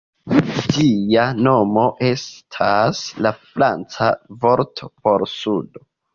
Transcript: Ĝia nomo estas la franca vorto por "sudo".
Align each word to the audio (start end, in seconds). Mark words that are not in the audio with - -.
Ĝia 0.75 1.25
nomo 1.47 1.83
estas 2.07 3.03
la 3.27 3.33
franca 3.43 4.09
vorto 4.47 4.93
por 5.05 5.29
"sudo". 5.37 5.87